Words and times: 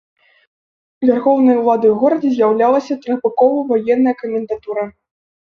Вярхоўнай 1.09 1.59
уладай 1.61 1.93
у 1.97 1.99
горадзе 2.03 2.29
з'яўлялася 2.37 2.93
трохбаковая 3.05 3.63
ваенная 3.73 4.15
камендатура. 4.23 4.83